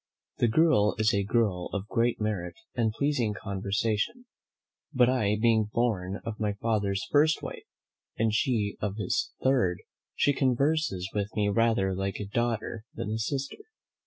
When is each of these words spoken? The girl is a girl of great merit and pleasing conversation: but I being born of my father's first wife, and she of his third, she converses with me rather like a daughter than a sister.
The 0.39 0.47
girl 0.47 0.95
is 0.97 1.13
a 1.13 1.23
girl 1.23 1.69
of 1.73 1.87
great 1.87 2.19
merit 2.19 2.55
and 2.73 2.91
pleasing 2.91 3.35
conversation: 3.35 4.25
but 4.91 5.09
I 5.09 5.37
being 5.39 5.69
born 5.71 6.21
of 6.25 6.39
my 6.39 6.53
father's 6.53 7.05
first 7.11 7.43
wife, 7.43 7.67
and 8.17 8.33
she 8.33 8.77
of 8.81 8.95
his 8.97 9.31
third, 9.43 9.77
she 10.15 10.33
converses 10.33 11.07
with 11.13 11.27
me 11.35 11.49
rather 11.49 11.93
like 11.93 12.15
a 12.19 12.25
daughter 12.25 12.83
than 12.95 13.11
a 13.11 13.19
sister. 13.19 13.57